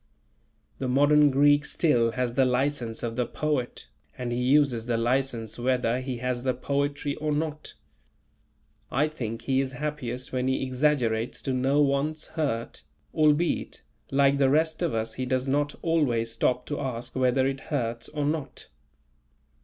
[0.79, 5.59] The modern Greek still has the license of the poet, and he uses the license
[5.59, 7.75] whether he has the poetry or not.
[8.89, 12.81] I think he is happiest when he exaggerates to no one's hurt;
[13.13, 17.59] albeit, like the rest of us he does not always stop to ask whether it
[17.69, 18.69] hurts or not.